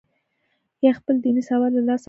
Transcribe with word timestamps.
یا 0.85 0.91
خپل 0.99 1.15
دیني 1.23 1.41
سواد 1.49 1.71
له 1.75 1.81
لاسه 1.87 1.93
ورکړي. 1.93 1.99